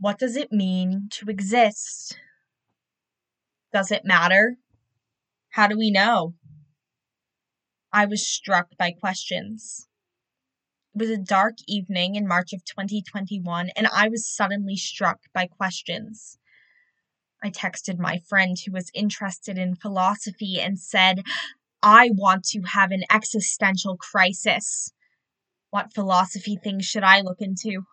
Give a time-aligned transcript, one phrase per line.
[0.00, 2.18] What does it mean to exist?
[3.70, 4.56] Does it matter?
[5.50, 6.36] How do we know?
[7.92, 9.88] I was struck by questions.
[10.94, 15.46] It was a dark evening in March of 2021, and I was suddenly struck by
[15.46, 16.38] questions.
[17.44, 21.24] I texted my friend who was interested in philosophy and said,
[21.82, 24.94] I want to have an existential crisis.
[25.68, 27.84] What philosophy things should I look into?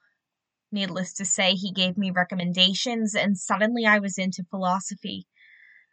[0.71, 5.25] Needless to say, he gave me recommendations, and suddenly I was into philosophy.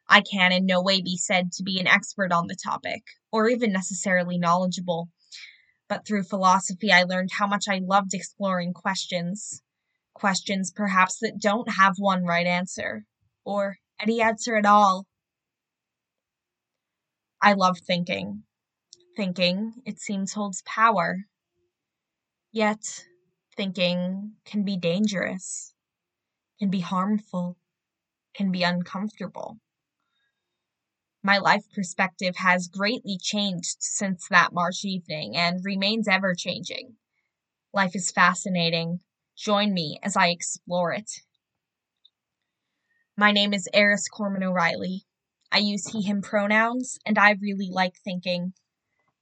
[0.09, 3.49] I can in no way be said to be an expert on the topic, or
[3.49, 5.09] even necessarily knowledgeable.
[5.89, 9.63] But through philosophy, I learned how much I loved exploring questions.
[10.13, 13.05] Questions, perhaps, that don't have one right answer,
[13.45, 15.07] or any answer at all.
[17.41, 18.43] I love thinking.
[19.17, 21.27] Thinking, it seems, holds power.
[22.51, 23.05] Yet,
[23.57, 25.75] thinking can be dangerous,
[26.59, 27.57] can be harmful,
[28.35, 29.59] can be uncomfortable.
[31.23, 36.97] My life perspective has greatly changed since that March evening and remains ever changing.
[37.73, 39.01] Life is fascinating.
[39.37, 41.11] Join me as I explore it.
[43.17, 45.07] My name is Eris Corman O'Reilly.
[45.51, 48.53] I use he, him pronouns, and I really like thinking.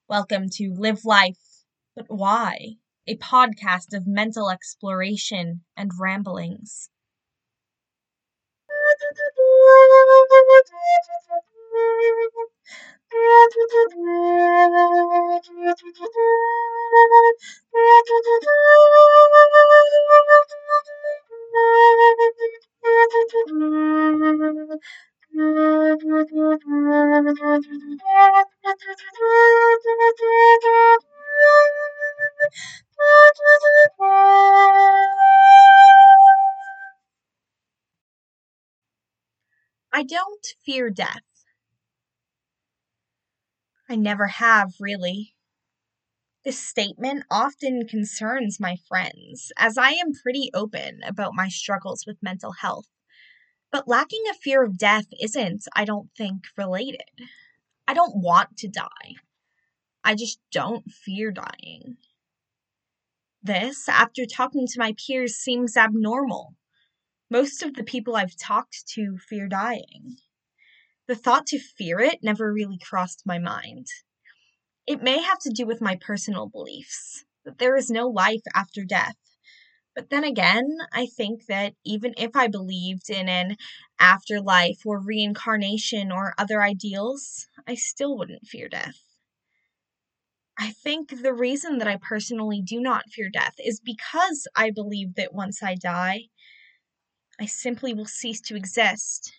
[0.09, 2.79] Welcome to Live Life, but why?
[3.07, 6.91] A podcast of mental exploration and ramblings.
[39.95, 41.21] I don't fear death.
[43.89, 45.35] I never have, really.
[46.45, 52.23] This statement often concerns my friends, as I am pretty open about my struggles with
[52.23, 52.87] mental health.
[53.71, 57.03] But lacking a fear of death isn't, I don't think, related.
[57.87, 59.15] I don't want to die.
[60.05, 61.97] I just don't fear dying.
[63.45, 66.55] This, after talking to my peers, seems abnormal.
[67.29, 70.19] Most of the people I've talked to fear dying.
[71.09, 73.89] The thought to fear it never really crossed my mind.
[74.87, 78.85] It may have to do with my personal beliefs that there is no life after
[78.85, 79.17] death.
[79.97, 83.57] But then again, I think that even if I believed in an
[83.99, 89.03] afterlife or reincarnation or other ideals, I still wouldn't fear death.
[90.63, 95.17] I think the reason that I personally do not fear death is because I believe
[95.17, 96.29] that once I die,
[97.41, 99.33] I simply will cease to exist.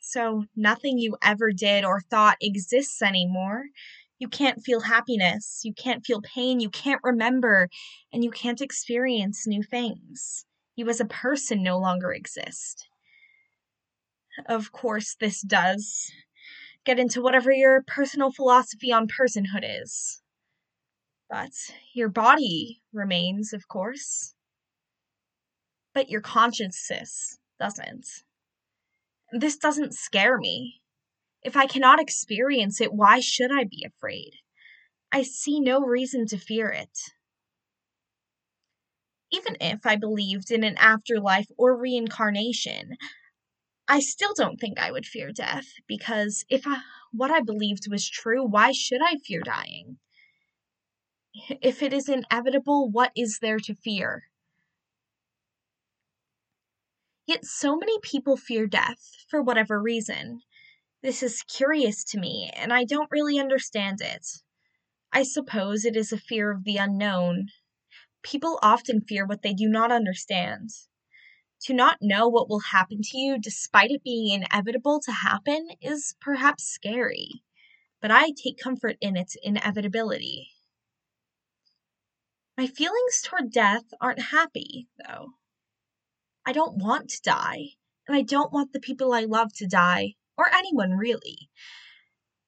[0.00, 3.66] So nothing you ever did or thought exists anymore.
[4.18, 7.68] You can't feel happiness, you can't feel pain, you can't remember,
[8.12, 10.44] and you can't experience new things.
[10.74, 12.88] You as a person no longer exist.
[14.46, 16.10] Of course, this does
[16.86, 20.22] get into whatever your personal philosophy on personhood is.
[21.28, 21.52] But
[21.92, 24.34] your body remains, of course
[25.96, 28.06] but your consciousness doesn't.
[29.32, 30.82] This doesn't scare me.
[31.42, 34.32] If I cannot experience it, why should I be afraid?
[35.10, 36.98] I see no reason to fear it.
[39.32, 42.98] Even if I believed in an afterlife or reincarnation,
[43.88, 46.78] I still don't think I would fear death because if I,
[47.12, 49.98] what I believed was true, why should I fear dying?
[51.60, 54.24] If it is inevitable, what is there to fear?
[57.26, 60.42] Yet so many people fear death for whatever reason.
[61.02, 64.26] This is curious to me, and I don't really understand it.
[65.12, 67.48] I suppose it is a fear of the unknown.
[68.22, 70.70] People often fear what they do not understand.
[71.62, 76.14] To not know what will happen to you despite it being inevitable to happen is
[76.20, 77.42] perhaps scary,
[78.00, 80.50] but I take comfort in its inevitability.
[82.56, 85.34] My feelings toward death aren't happy, though.
[86.44, 87.70] I don't want to die,
[88.06, 91.50] and I don't want the people I love to die, or anyone really.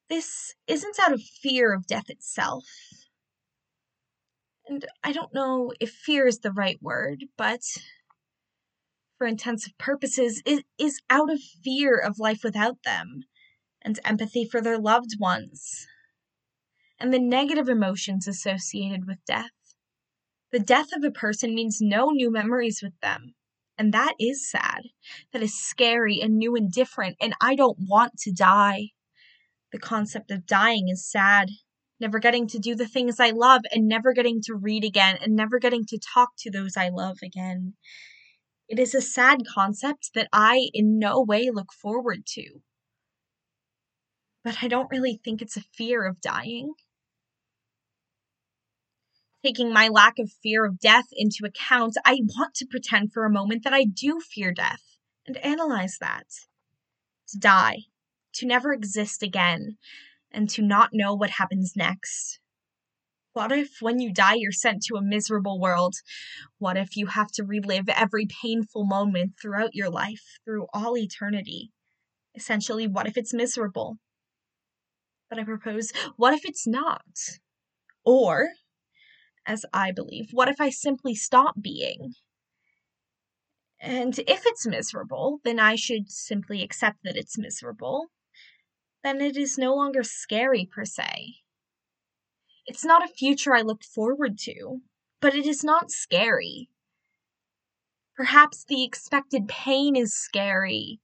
[0.08, 2.64] This isn't out of fear of death itself.
[4.66, 7.62] And I don't know if fear is the right word, but
[9.18, 13.24] for intensive purposes, is out of fear of life without them,
[13.82, 15.86] and empathy for their loved ones,
[16.98, 19.50] and the negative emotions associated with death.
[20.50, 23.34] The death of a person means no new memories with them.
[23.76, 24.82] And that is sad.
[25.32, 28.88] That is scary and new and different, and I don't want to die.
[29.70, 31.50] The concept of dying is sad.
[32.00, 35.36] Never getting to do the things I love, and never getting to read again, and
[35.36, 37.74] never getting to talk to those I love again.
[38.68, 42.60] It is a sad concept that I in no way look forward to.
[44.44, 46.74] But I don't really think it's a fear of dying.
[49.44, 53.32] Taking my lack of fear of death into account, I want to pretend for a
[53.32, 56.26] moment that I do fear death and analyze that.
[57.28, 57.84] To die,
[58.34, 59.78] to never exist again,
[60.30, 62.40] and to not know what happens next.
[63.38, 65.94] What if, when you die, you're sent to a miserable world?
[66.58, 71.70] What if you have to relive every painful moment throughout your life, through all eternity?
[72.34, 73.98] Essentially, what if it's miserable?
[75.30, 77.04] But I propose, what if it's not?
[78.04, 78.48] Or,
[79.46, 82.14] as I believe, what if I simply stop being?
[83.78, 88.06] And if it's miserable, then I should simply accept that it's miserable.
[89.04, 91.36] Then it is no longer scary per se.
[92.68, 94.82] It's not a future I look forward to,
[95.22, 96.68] but it is not scary.
[98.14, 101.00] Perhaps the expected pain is scary,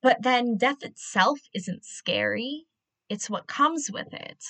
[0.00, 2.66] but then death itself isn't scary,
[3.08, 4.44] it's what comes with it.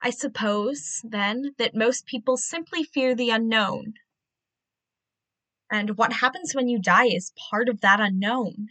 [0.00, 3.94] I suppose, then, that most people simply fear the unknown.
[5.68, 8.68] And what happens when you die is part of that unknown.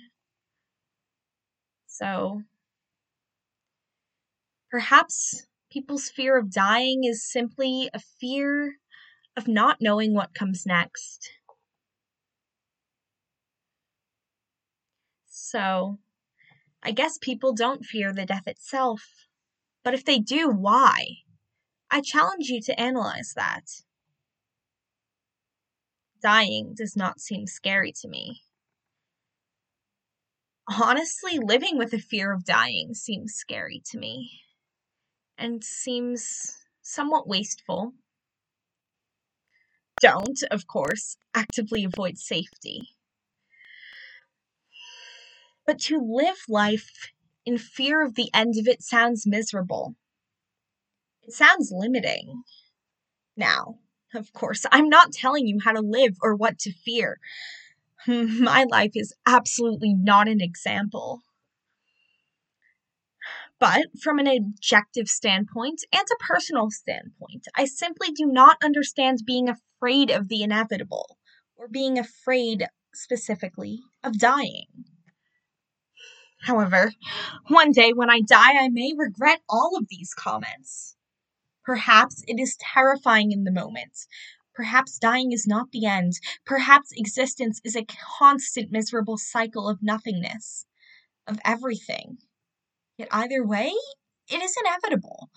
[1.88, 2.44] So,
[4.72, 8.78] Perhaps people's fear of dying is simply a fear
[9.36, 11.30] of not knowing what comes next.
[15.28, 16.00] So,
[16.82, 19.04] I guess people don't fear the death itself.
[19.84, 21.18] But if they do, why?
[21.90, 23.66] I challenge you to analyze that.
[26.24, 28.44] Dying does not seem scary to me.
[30.70, 34.44] Honestly, living with a fear of dying seems scary to me
[35.42, 37.94] and seems somewhat wasteful.
[40.00, 42.90] Don't, of course, actively avoid safety.
[45.66, 47.12] But to live life
[47.46, 49.96] in fear of the end of it sounds miserable.
[51.24, 52.44] It sounds limiting.
[53.36, 53.80] Now,
[54.14, 57.20] of course, I'm not telling you how to live or what to fear.
[58.08, 61.22] My life is absolutely not an example.
[63.62, 69.48] But from an objective standpoint and a personal standpoint, I simply do not understand being
[69.48, 71.20] afraid of the inevitable
[71.56, 74.66] or being afraid specifically of dying.
[76.42, 76.94] However,
[77.50, 80.96] one day when I die, I may regret all of these comments.
[81.64, 84.08] Perhaps it is terrifying in the moment.
[84.56, 86.14] Perhaps dying is not the end.
[86.48, 87.86] Perhaps existence is a
[88.18, 90.66] constant miserable cycle of nothingness,
[91.28, 92.18] of everything.
[93.02, 93.74] Yet either way,
[94.30, 95.32] it is inevitable.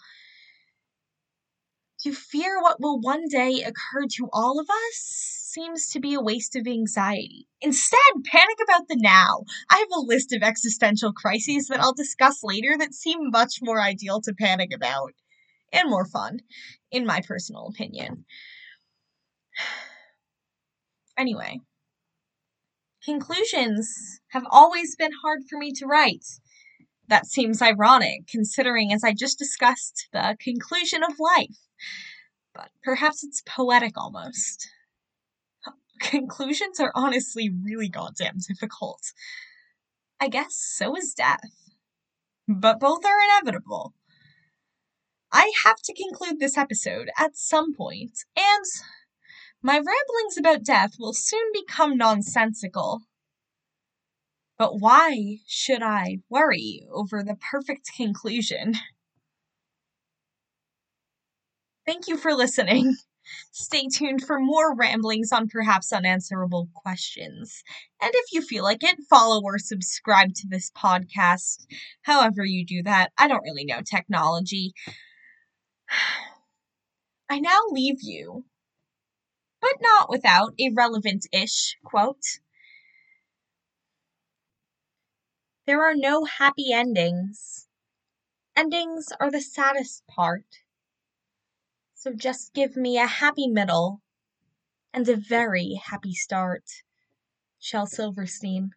[2.03, 6.21] To fear what will one day occur to all of us seems to be a
[6.21, 7.49] waste of anxiety.
[7.63, 9.45] Instead, panic about the now.
[9.71, 13.81] I have a list of existential crises that I'll discuss later that seem much more
[13.81, 15.15] ideal to panic about
[15.73, 16.41] and more fun,
[16.91, 18.27] in my personal opinion.
[21.17, 21.61] Anyway,
[23.05, 26.27] conclusions have always been hard for me to write.
[27.09, 31.57] That seems ironic, considering, as I just discussed, the conclusion of life.
[32.55, 34.71] But perhaps it's poetic almost.
[36.01, 39.01] Conclusions are honestly really goddamn difficult.
[40.21, 41.41] I guess so is death.
[42.49, 43.95] But both are inevitable.
[45.33, 48.65] I have to conclude this episode at some point, and
[49.63, 53.03] my ramblings about death will soon become nonsensical.
[54.59, 58.75] But why should I worry over the perfect conclusion?
[61.87, 62.97] Thank you for listening.
[63.53, 67.63] Stay tuned for more ramblings on perhaps unanswerable questions.
[68.01, 71.67] And if you feel like it, follow or subscribe to this podcast.
[72.03, 74.73] However, you do that, I don't really know technology.
[77.31, 78.45] I now leave you,
[79.61, 82.39] but not without a relevant ish quote.
[85.67, 87.69] There are no happy endings.
[88.55, 90.45] Endings are the saddest part.
[91.95, 94.03] So just give me a happy middle
[94.93, 96.65] and a very happy start.
[97.59, 98.73] Shel Silverstein.